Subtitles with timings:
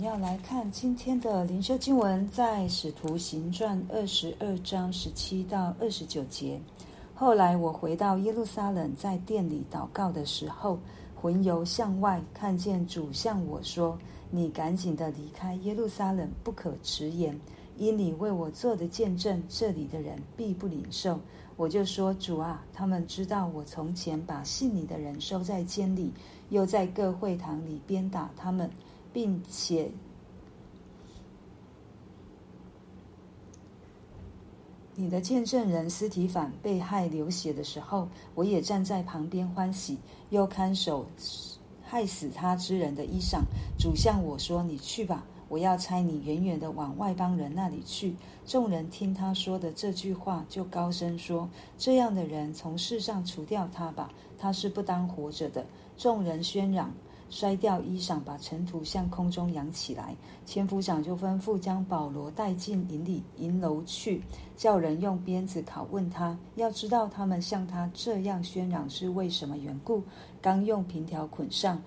[0.00, 6.58] 要来看今天的灵修经文，在《使徒行传》二十二章十七到二十九节。
[7.14, 10.78] 后来我回到耶路撒冷，在殿里祷告的时候，
[11.14, 13.98] 魂游向外，看见主向我说
[14.30, 17.38] ：“你赶紧的离开耶路撒冷，不可迟延，
[17.76, 21.20] 因你为我做的见证，这里的人必不领受。”
[21.58, 26.10] 我就说：“主啊，他们知道我从前把信你的人收在监里，
[26.48, 28.70] 又在各会堂里鞭打他们。”
[29.12, 29.90] 并且，
[34.94, 41.06] 你的见证人司提反被害流血的时候，我也站在旁边欢喜，又看守
[41.82, 43.40] 害死他之人的衣裳。
[43.78, 48.14] 主向我说：“你去吧，我要差你远远的往外邦人那里去。”
[48.46, 55.66] 众人听他说的这句话，就高声说：“这样的人从世上除掉他吧，他是不当活着的。”
[55.96, 56.92] 众人喧嚷。
[57.30, 60.14] 摔掉衣裳，把尘土向空中扬起来。
[60.44, 64.20] 千夫长就吩咐将保罗带进营里营楼去，
[64.56, 66.36] 叫人用鞭子拷问他。
[66.56, 70.02] 要知道他们向他这样喧嚷是为什么缘故。
[70.42, 71.80] 刚用平条捆上，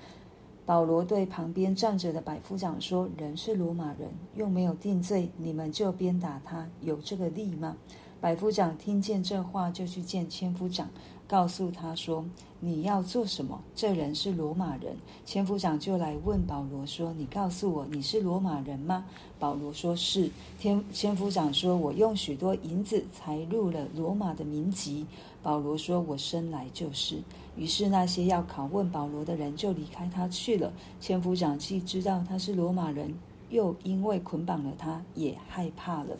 [0.66, 7.76] 保罗对旁边站着的百夫长说：“人是罗马人，又没有定罪，你们就鞭打他，有这个理吗？”
[8.22, 10.90] 百夫长听见这话，就去见千夫长。
[11.28, 12.24] 告诉他说
[12.66, 13.60] ：“你要做什么？
[13.76, 19.04] 这人是罗马人。”千夫长就来问保罗说：“你告诉我，你是罗马人吗？”
[19.38, 25.06] 保罗说：“是。”千千夫长说：“我用许多银子才入了罗马的民籍。”
[25.44, 27.22] 保罗说：“我生来就是。”
[27.58, 30.72] 于是那些要拷问保罗的人就离开他去了。
[31.02, 33.14] 千夫长既知道他是罗马人，
[33.50, 36.18] 又因为捆绑了他，也害怕了。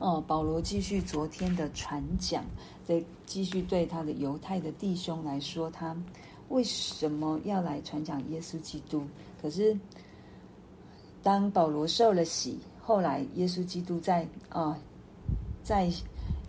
[0.00, 2.42] 哦，保罗继续昨天的传讲，
[2.86, 5.94] 再继续对他的犹太的弟兄来说，他
[6.48, 9.04] 为什么要来传讲耶稣基督？
[9.40, 9.78] 可是
[11.22, 14.78] 当保罗受了洗，后来耶稣基督在啊、
[15.62, 15.92] 在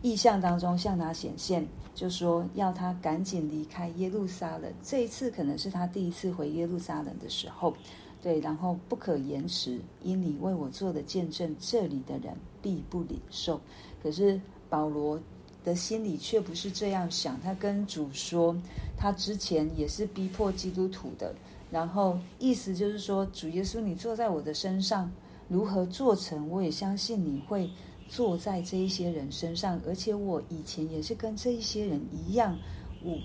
[0.01, 4.73] 意象当中向他显现，就说要他赶紧离开耶路撒冷。
[4.81, 7.75] 这一次可能是他第一次回耶路撒冷的时候。
[8.21, 13.59] 对，然后不可延迟，因你为我做的见证，这里的人必不领受。
[14.03, 14.39] 可是
[14.69, 15.19] 保罗
[15.63, 18.55] 的心里却不是这样想，他跟主说，
[18.95, 21.33] 他之前也是逼迫基督徒的，
[21.71, 25.11] 然后意思就是说，主耶稣，你坐在我的身上，
[25.47, 27.69] 如何做成，我也相信你会
[28.07, 32.55] 坐在这一些人身上，而且我以前也是跟这一些人一样，
[33.03, 33.17] 我。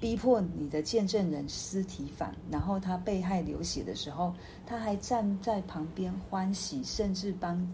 [0.00, 4.32] 逼迫你的见证人斯提反，然后他被害流血的时候，
[4.66, 7.70] 他还站在旁边欢喜，甚至帮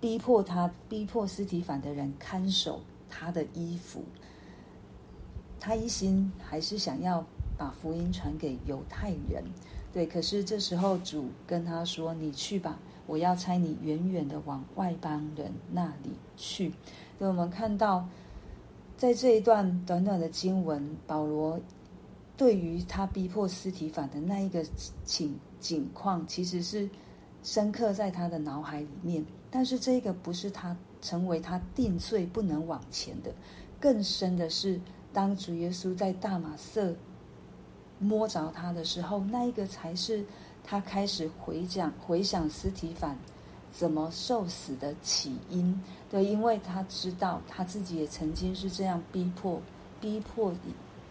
[0.00, 2.80] 逼迫他、逼迫斯提反的人看守
[3.10, 4.02] 他的衣服。
[5.60, 7.22] 他一心还是想要
[7.58, 9.44] 把福音传给犹太人，
[9.92, 10.06] 对。
[10.06, 16.72] 可是这时候主跟他说：“你去吧，我要差你远远的往外邦人那里去。”
[17.18, 18.08] 所以，我们看到。
[18.96, 21.60] 在这一段短短的经文，保罗
[22.36, 24.64] 对于他逼迫斯提反的那一个
[25.04, 26.88] 情景况，其实是
[27.42, 29.24] 深刻在他的脑海里面。
[29.50, 33.30] 但是这个不是他成为他定罪不能往前的，
[33.78, 34.80] 更深的是，
[35.12, 36.94] 当主耶稣在大马色
[37.98, 40.24] 摸着他的时候，那一个才是
[40.64, 43.18] 他开始回讲回想斯提反。
[43.78, 45.78] 怎么受死的起因？
[46.08, 49.60] 对，因为他知道他自己也曾经是这样逼迫、
[50.00, 50.50] 逼迫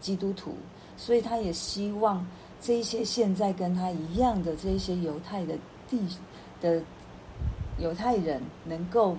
[0.02, 0.56] 基督徒，
[0.98, 2.26] 所以他也希望
[2.60, 5.56] 这一些现在跟他一样的这一些犹太的
[5.88, 6.00] 地
[6.60, 6.82] 的
[7.78, 9.16] 犹太人，能够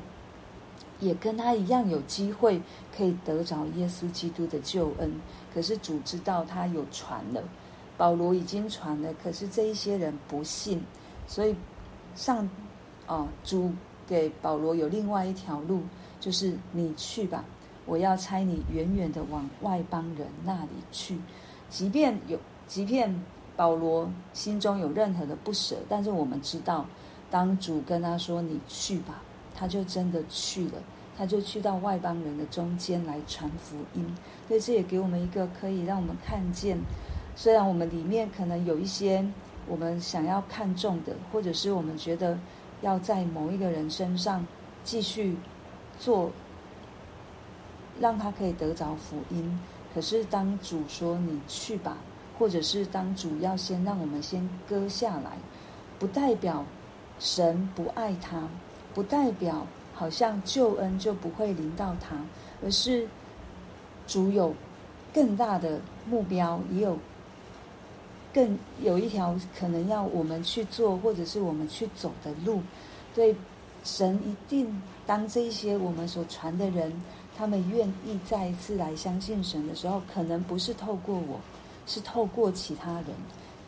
[0.98, 2.60] 也跟他一样有机会
[2.96, 5.08] 可以得着耶稣基督的救恩。
[5.54, 7.40] 可是主知道他有传了，
[7.96, 10.82] 保罗已经传了，可是这一些人不信，
[11.28, 11.54] 所以
[12.16, 12.48] 上。
[13.06, 13.72] 哦，主
[14.06, 15.80] 给保罗有另外一条路，
[16.18, 17.44] 就是你去吧，
[17.84, 21.16] 我要差你远远的往外邦人那里去。
[21.68, 23.22] 即便有，即便
[23.56, 26.84] 保罗心中有任何的不舍，但是我们知道，
[27.30, 29.22] 当主跟他说你去吧，
[29.54, 30.74] 他就真的去了，
[31.16, 34.04] 他就去到外邦人的中间来传福音。
[34.48, 36.76] 所以这也给我们一个可以让我们看见，
[37.36, 39.24] 虽然我们里面可能有一些
[39.68, 42.36] 我们想要看重的，或者是我们觉得。
[42.82, 44.46] 要在某一个人身上
[44.84, 45.36] 继续
[45.98, 46.30] 做，
[48.00, 49.58] 让他可以得着福音。
[49.94, 51.96] 可是当主说你去吧，
[52.38, 55.38] 或者是当主要先让我们先割下来，
[55.98, 56.64] 不代表
[57.18, 58.48] 神不爱他，
[58.92, 62.16] 不代表好像救恩就不会临到他，
[62.62, 63.08] 而是
[64.06, 64.54] 主有
[65.14, 66.98] 更大的目标，也有
[68.36, 72.60] 更有一条可能要我们去做，或者是我们去走的路。
[73.14, 73.34] 对，
[73.82, 76.92] 神一定当这一些我们所传的人，
[77.34, 81.40] 他们愿意再一次来相信神的时候，可能不是透过我，
[81.86, 83.06] 是透过其他人。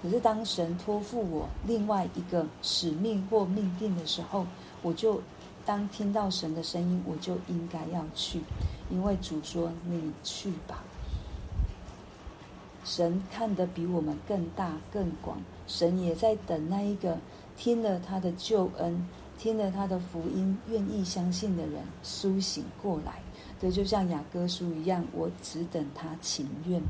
[0.03, 4.47] 可是当神托付我另外一个使命或命定的时候，
[4.83, 5.19] 我就
[5.65, 8.43] 当听到神的声音，我就应该要去，
[8.91, 10.85] 因为主说你去吧。
[12.89, 17.19] 神看得比我们更大更广，神也在等那一个
[17.55, 19.07] 听了他的救恩、
[19.37, 23.21] 听了他的福音、愿意相信的人苏醒过来。
[23.61, 26.81] 这就像雅各书一样，我只等他情愿。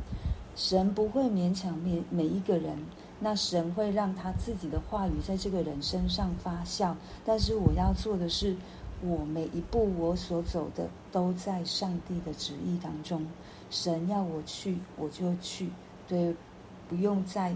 [0.54, 2.78] 神不会勉强每每一个人，
[3.18, 6.94] 那神会让他自己的话语在这个人身上发酵。
[7.26, 8.56] 但是我要做的是，
[9.02, 13.26] 我每一步我所走的都在上帝的旨意当中。
[13.68, 15.68] 神要我去，我就去。
[16.08, 16.34] 对，
[16.88, 17.54] 不用再，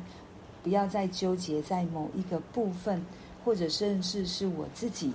[0.62, 3.04] 不要再纠结在某一个部分，
[3.44, 5.12] 或者甚至是我自己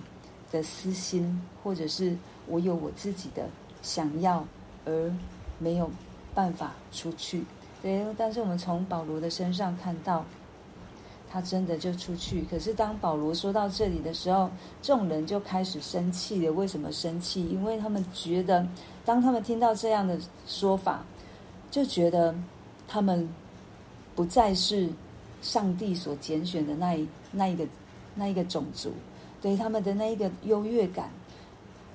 [0.51, 2.18] 的私心，或者是
[2.48, 3.48] 我有我自己的
[3.84, 4.44] 想要，
[4.86, 5.13] 而
[5.60, 5.89] 没有
[6.34, 7.45] 办法出去。
[7.81, 10.25] 对，但是我们从保罗的身上看到，
[11.30, 12.44] 他真的就出去。
[12.50, 14.50] 可是当保罗说到这里的时候，
[14.81, 16.51] 众人就开始生气了。
[16.51, 17.48] 为什么生气？
[17.48, 18.68] 因为他们觉得，
[19.06, 21.06] 当他们听到这样的说法，
[21.69, 22.34] 就觉得
[22.88, 23.28] 他们
[24.16, 24.89] 不再是
[25.42, 27.68] 上帝所拣选的那一那一个
[28.16, 28.92] 那一个种族，
[29.42, 31.12] 对他们的那一个优越感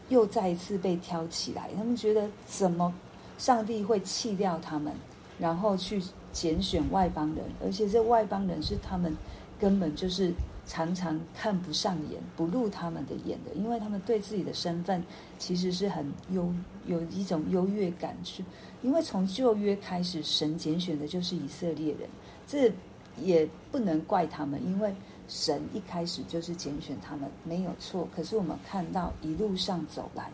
[0.09, 1.71] 又再一次被挑起来。
[1.77, 2.93] 他们觉得，怎么
[3.39, 4.93] 上帝会弃掉他们？
[5.39, 6.01] 然后去
[6.33, 9.17] 拣选外邦人，而且这外邦人是他们
[9.59, 10.33] 根本就是
[10.67, 15.03] 常常看不上眼、不入他们的眼的，因为他们对自己的身份
[15.39, 16.53] 其实是很优，
[16.87, 18.17] 有一种优越感。
[18.25, 18.45] 是，
[18.83, 22.09] 因为从旧约开始，神拣选的就是以色列人，
[22.47, 22.73] 这
[23.21, 24.95] 也不能怪他们，因为
[25.29, 28.09] 神一开始就是拣选他们，没有错。
[28.15, 30.31] 可是我们看到一路上走来，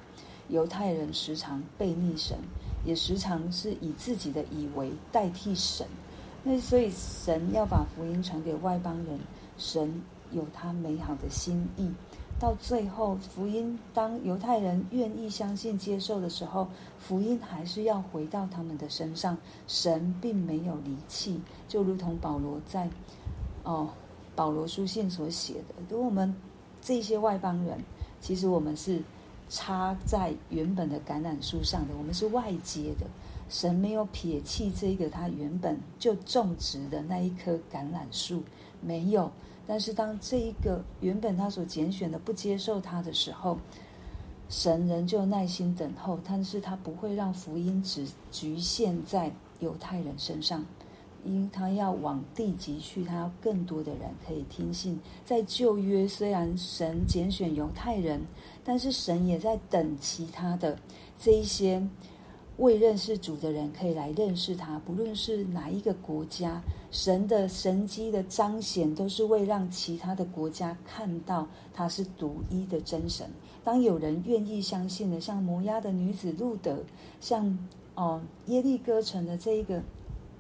[0.49, 2.37] 犹太人时常背逆神。
[2.85, 5.85] 也时常是以自己的以为代替神，
[6.45, 9.19] 那所以神要把福音传给外邦人，
[9.59, 10.01] 神
[10.33, 11.91] 有他美好的心意。
[12.39, 19.37] 到最后，福音当犹太人愿意相信接受的时候，福音还是要回到他们的身上。
[19.67, 22.89] 神并没有离弃，就如同保罗在
[23.65, 23.89] 哦
[24.37, 26.35] 保罗书信所写的，如果我们
[26.81, 27.79] 这些外邦人，
[28.21, 29.03] 其实我们是。
[29.51, 33.07] 插在原本的橄榄树上的，我们是外接的。
[33.49, 38.43] 神没有撇弃这个他原本就种植的那一棵橄榄树，
[38.83, 39.33] 没有。
[39.69, 43.59] 但是当这一个原本他所拣选的不接受他的时候，
[44.49, 49.31] 神仍旧耐心等候，但是他不会让福音只局限在
[49.61, 50.65] 犹太人身上。
[51.25, 54.99] 因他要往地极去，他要更多的人可以听信。
[55.25, 58.23] 在旧约，虽然神拣选犹太人，
[58.65, 60.79] 但是神也在等其他的
[61.19, 61.87] 这一些
[62.59, 64.79] 未认识主的人可以来认识他。
[64.81, 66.63] 不论是哪一个国家，
[66.93, 73.29] 神的神迹的彰显，都是为让其他的国家看到他是独一的真神。
[73.65, 76.85] 当有人愿意相信的，像摩押的女子路得，
[77.21, 77.59] 像
[77.95, 79.83] 哦耶利哥城的这一个。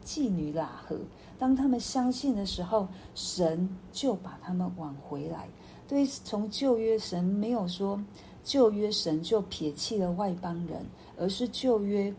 [0.05, 0.97] 妓女喇合，
[1.39, 5.47] 当他们相信的时候，神就把他们挽回来。
[5.87, 8.03] 对，从旧约神没有说
[8.43, 10.83] 旧约神就撇弃了外邦人，
[11.19, 12.15] 而是旧约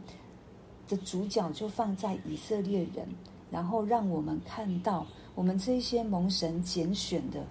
[0.88, 3.08] 的主角就放在以色列人，
[3.50, 7.46] 然后让我们看到我们这些蒙神拣选的，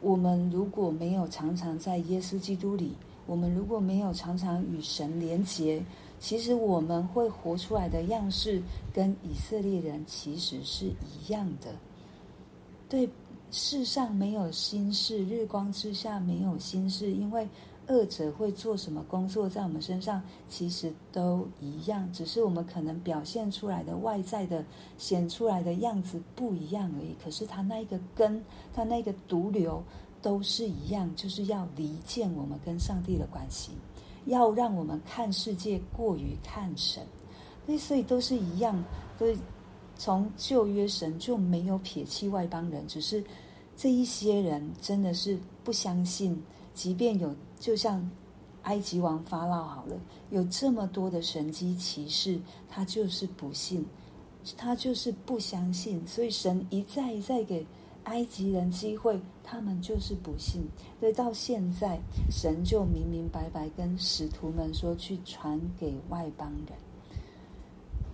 [0.00, 2.92] 我们如果没有常常在耶稣基督里，
[3.26, 5.82] 我们如果没有常常与神连结。
[6.20, 8.60] 其实我们会活出来的样式，
[8.92, 11.72] 跟以色列人其实是一样的。
[12.88, 13.08] 对，
[13.52, 17.46] 世上没有心事，日光之下没有心事，因为
[17.88, 24.62] 二者会做什么工作在我们身上，其实都一样，只是我们可能表现出来的外在的
[24.98, 27.16] 显出来的样子不一样而已。
[27.24, 29.82] 可是他那一个根，他那个毒瘤
[30.20, 33.72] 都是一样，就是要离间我们跟上帝的关系。
[34.26, 37.02] 要让我们看世界过于看神，
[37.78, 38.84] 所以都是一样。
[39.18, 39.38] 所以
[39.96, 43.24] 从旧约神就没有撇弃外邦人，只是
[43.74, 46.38] 这一些人真的是不相信。
[46.78, 48.08] 即便有，就像
[48.62, 49.96] 埃及王法老好了，
[50.30, 53.84] 有这么多的神机骑士，他就是不信，
[54.56, 56.06] 他就是不相信。
[56.06, 57.66] 所以神一再一再给。
[58.04, 60.62] 埃及人机会，他们就是不信。
[60.98, 61.98] 所以到现在，
[62.30, 66.78] 神就明明白白跟使徒们说，去传给外邦人。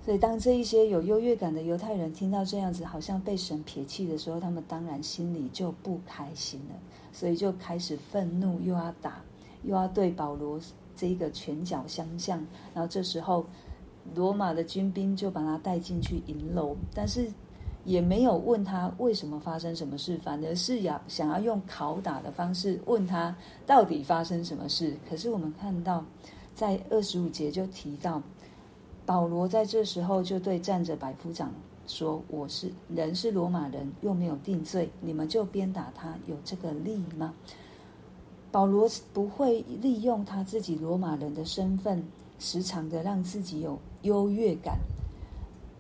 [0.04, 6.74] 所以，当这一些有优越感的犹太人听到这样子，好像被神撇弃的时候，他们当然心里就不开心了，
[7.10, 9.22] 所以就开始愤怒，又要打，
[9.62, 10.60] 又要对保罗
[10.94, 12.36] 这一个拳脚相向。
[12.74, 13.46] 然后这时候，
[14.14, 17.26] 罗马的军兵就把他带进去营楼，但是
[17.86, 23.34] 也没有问他为什么发生什么事，反而是要想要用拷打的方式问他
[23.64, 24.94] 到底发生什么事。
[25.08, 26.04] 可是我们看到，
[26.54, 28.22] 在二十五节就提到。
[29.06, 31.52] 保罗在这时候就对站着百夫长
[31.86, 37.34] 说：“我是人，是罗马人，又没有定罪，你们就鞭打他，有这个利吗？”
[38.50, 42.02] 保罗不会利用他自己罗马人的身份，
[42.38, 44.78] 时常的让自己有优越感。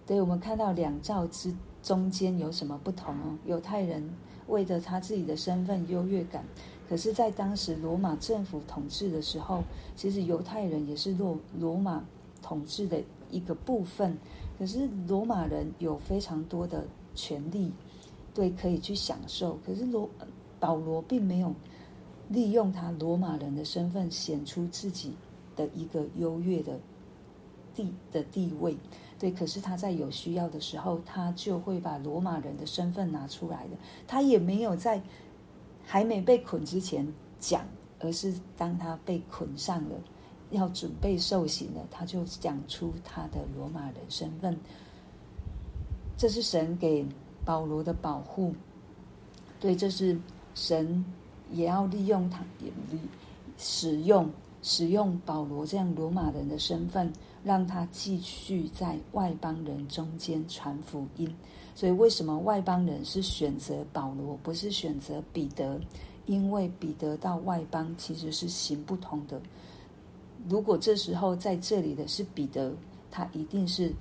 [0.06, 3.38] 对，我们看到两造之中间有什么不同哦？
[3.46, 4.06] 犹太人
[4.48, 6.44] 为着他自己的身份优越感，
[6.88, 9.62] 可是，在当时罗马政府统治的时候，
[9.96, 12.04] 其实犹太人也是罗罗马
[12.44, 13.02] 统治的。
[13.30, 14.16] 一个部分，
[14.56, 16.84] 可是罗马人有非常多的
[17.16, 17.72] 权利，
[18.32, 19.58] 对，可以去享受。
[19.66, 20.08] 可是罗
[20.60, 21.52] 保罗并没有
[22.28, 25.14] 利用他罗马人的身份显出自己
[25.56, 26.78] 的一个优越的
[27.74, 28.76] 地的地位，
[29.18, 29.32] 对。
[29.32, 33.76] 可是他在有需要的时候，他就会把罗马人的身份拿出来的。
[34.06, 35.02] 他也没有在
[35.84, 37.66] 还没被捆之前讲，
[37.98, 39.96] 而是当他被捆上了。
[40.50, 44.56] 要准备受刑了，他就讲出他的罗马人身份。
[46.16, 47.04] 这是神给
[47.44, 48.54] 保罗的保护，
[49.58, 50.18] 对，这是
[50.54, 51.04] 神
[51.50, 53.00] 也要利用他，也利
[53.58, 54.30] 使用
[54.62, 61.34] 使用保罗这样罗马人的身份，让他继续在外邦人中间传福音。
[61.74, 65.80] 所以，为什么外邦人是选择保罗，不是选择彼得？
[66.26, 69.38] 因为彼得到外邦其实是行不通的。
[70.48, 72.74] 如果这时候在这里的是彼得，
[73.10, 73.92] 他一定是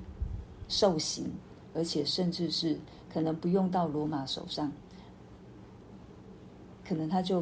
[0.67, 1.31] 受刑，
[1.73, 2.77] 而且甚至是
[3.11, 4.71] 可能不用到罗马手上，
[6.85, 7.41] 可能他就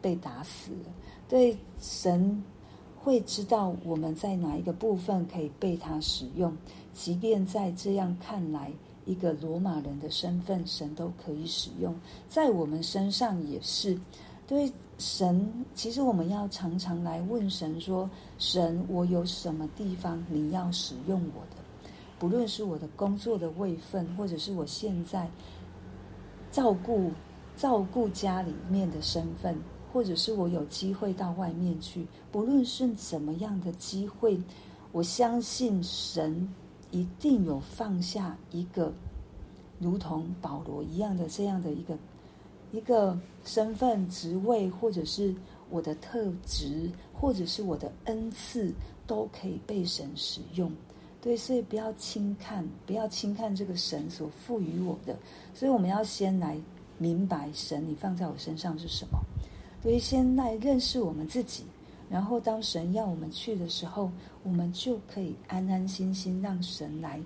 [0.00, 0.90] 被打死了。
[1.28, 2.42] 对，神
[2.96, 6.56] 会知道我们在哪一个部分可以被他使用，
[6.94, 8.72] 即便在这样看来，
[9.04, 11.94] 一个罗马人的身份，神都可以使用，
[12.28, 14.00] 在我们身上也是。
[14.46, 14.72] 对。
[14.98, 21.62] 神，其实我们要常常来问神说：“神，我有什么地方你要使用我的？
[22.18, 25.28] 不论是我的工作的位分，或者是我现在
[26.50, 27.12] 照顾
[27.58, 29.54] 照顾家里面的身份，
[29.92, 34.40] 或者是我有机会到外面去，不论是怎么样的机会，
[34.92, 36.48] 我相信神
[36.90, 38.90] 一定有放下一个
[39.78, 41.98] 如同保罗一样的这样的一个。”
[42.76, 45.34] 一个身份、职位，或者是
[45.70, 48.70] 我的特质，或者是我的恩赐，
[49.06, 50.70] 都可以被神使用。
[51.22, 55.16] 对，所以不要轻看，不要轻看这个神所赋予我的。
[55.54, 56.54] 所以我们要先来
[56.98, 59.18] 明白神你放在我身上是什么。
[59.82, 61.64] 所以先来认识我们自己，
[62.10, 64.10] 然后当神要我们去的时候，
[64.42, 67.18] 我们就可以安安心心让神来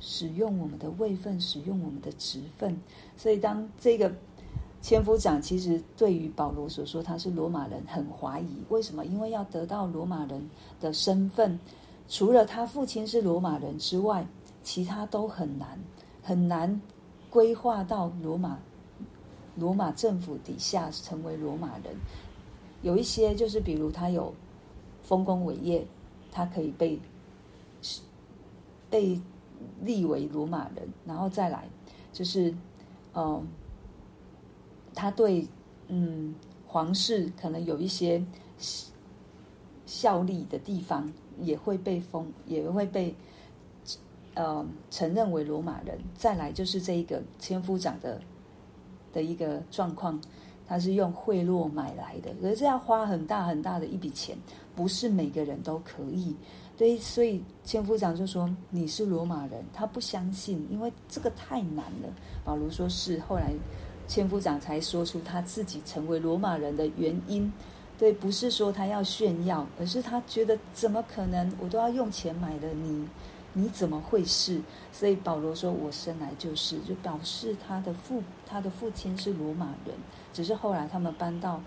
[0.00, 2.76] 使用我们的位分，使用我们的职分。
[3.16, 4.12] 所以当这个。
[4.86, 9.04] 千夫长其实对于保罗所说他是罗马人很怀疑，为什么？
[9.04, 10.48] 因为要得到罗马人
[10.80, 11.58] 的身份，
[12.08, 14.24] 除了他父亲是罗马人之外，
[14.62, 15.76] 其他都很难，
[16.22, 16.80] 很难
[17.28, 18.60] 规划到罗马
[19.56, 21.92] 罗马政府底下成为罗马人。
[22.82, 24.32] 有一些就是，比如他有
[25.02, 25.84] 丰功伟业，
[26.30, 26.96] 他可以被
[28.88, 29.20] 被
[29.80, 31.68] 立为罗马人，然后再来
[32.12, 32.54] 就是，
[33.14, 33.44] 嗯。
[34.96, 35.46] 他对，
[35.88, 36.34] 嗯，
[36.66, 38.24] 皇室可能有一些
[39.84, 43.14] 效力的地方，也会被封，也会被，
[44.32, 45.98] 呃，承认为罗马人。
[46.16, 48.18] 再来就是这一个千夫长的
[49.12, 50.18] 的一个状况，
[50.66, 54.34] 他是用贿赂买来的，可是要花很大很大的一笔钱，
[54.74, 56.34] 不是每个人都可以。
[56.74, 62.08] 对，所以千夫长就说你是罗马人，他不相信，因为这个太难了。
[62.46, 63.52] 保罗说是，后来。
[64.08, 67.52] 千夫长才说出他自己成为罗马人的原因，
[67.98, 73.08] 对，不是说他要炫耀，而是他觉得怎么可能，我都要用钱买了你，
[73.52, 74.60] 你怎么会是？
[74.92, 79.94] 所以保罗说：“我生来就是”，就表示他的父他的父亲是罗马人，
[80.32, 81.60] 只是后来他们搬到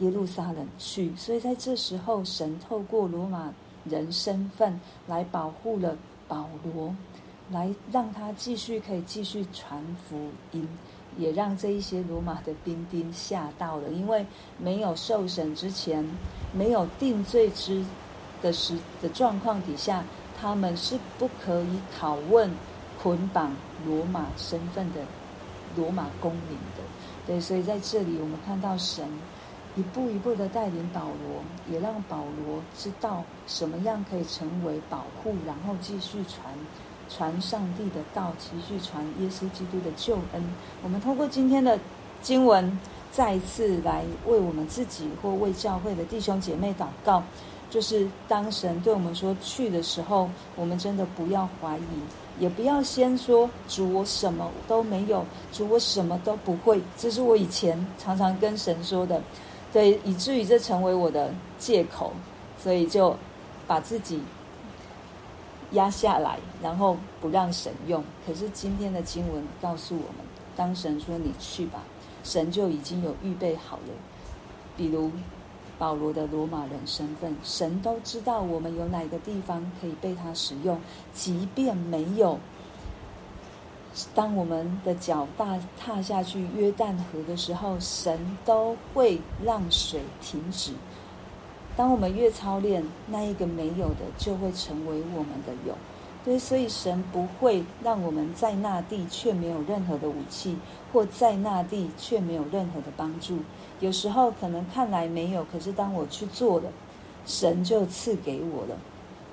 [0.00, 3.52] 耶路撒冷去，所以在这时候，神透过罗马
[3.84, 5.96] 人身份来保护了
[6.28, 6.94] 保罗，
[7.50, 10.68] 来让他继续可以继续传福音。
[11.20, 14.24] 也让这一些罗马的兵丁吓到了，因为
[14.58, 16.04] 没有受审之前，
[16.52, 17.84] 没有定罪之
[18.40, 20.02] 的时的状况底下，
[20.40, 22.50] 他们是不可以拷问
[23.02, 23.54] 捆绑
[23.86, 25.00] 罗马身份的
[25.76, 26.82] 罗马公民的。
[27.26, 29.06] 对，所以在这里我们看到神
[29.76, 36.52] 一步一步的带领保罗，也让保罗知道什么样可以成为保护，然后继续传
[37.14, 40.42] 传上帝的道，继续传耶稣基督的救恩。
[40.82, 41.78] 我们通过今天的
[42.22, 42.78] 经文，
[43.10, 47.22] 再一次来为我们自己或为教会的弟兄姐妹祷告，
[47.68, 56.80] 就是当神对我们说去的时候，我们真的不要怀疑，也不要先说主我什么都没有，主我什么都不会。
[56.96, 59.20] 这是我以前常常跟神说的，
[59.72, 62.12] 对，以至于这成为我的借口，
[62.62, 63.16] 所以就
[63.66, 64.20] 把自己
[65.72, 68.02] 压下来，然后不让神用。
[68.26, 71.82] 可是今天的经文告诉我们，当神说你去吧。
[72.22, 73.94] 神就已经有预备好了，
[74.76, 75.10] 比如
[75.78, 80.78] 保罗的罗马人身份，神都知道我们有哪个地方可以被他使用，
[81.14, 82.38] 即便没有，
[84.14, 90.72] 当我们的脚大踏下去约旦河的时候，神都会让水停止。
[91.76, 95.74] 当我们越操练，那一个没有的就会成为我们的有。
[96.22, 100.58] 对，所以神不会让我们在那地却没有任何的武器，
[100.92, 103.38] 或在那地却没有任何的帮助。
[103.80, 106.70] 有时候可能看来没有，可是当我去做了，
[107.24, 108.76] 神就赐给我了，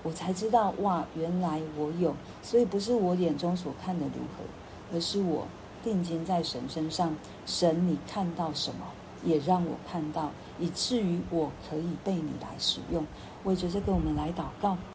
[0.03, 2.15] 我才知道哇，原来我有。
[2.41, 5.45] 所以不是我眼中所看的如何，而是我
[5.83, 7.13] 定睛在神身上。
[7.45, 8.85] 神，你看到什么，
[9.27, 13.05] 也让我看到，以至于我可以被你来使用。
[13.43, 14.77] 为着这个，我们来祷告。